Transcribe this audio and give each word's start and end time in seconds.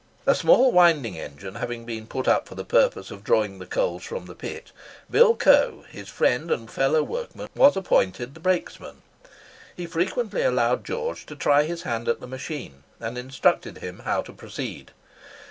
A 0.25 0.33
small 0.33 0.71
winding 0.71 1.15
engine 1.19 1.53
having 1.53 1.85
been 1.85 2.07
put 2.07 2.27
up 2.27 2.47
for 2.47 2.55
the 2.55 2.65
purpose 2.65 3.11
of 3.11 3.23
drawing 3.23 3.59
the 3.59 3.67
coals 3.67 4.01
from 4.03 4.25
the 4.25 4.33
pit, 4.33 4.71
Bill 5.11 5.35
Coe, 5.35 5.85
his 5.91 6.09
friend 6.09 6.49
and 6.49 6.71
fellow 6.71 7.03
workman, 7.03 7.49
was 7.55 7.77
appointed 7.77 8.33
the 8.33 8.39
brakesman. 8.39 9.03
He 9.77 9.85
frequently 9.85 10.41
allowed 10.41 10.85
George 10.85 11.27
to 11.27 11.35
try 11.35 11.65
his 11.65 11.83
hand 11.83 12.07
at 12.07 12.19
the 12.19 12.25
machine, 12.25 12.81
and 12.99 13.15
instructed 13.15 13.77
him 13.77 13.99
how 13.99 14.23
to 14.23 14.33
proceed. 14.33 14.89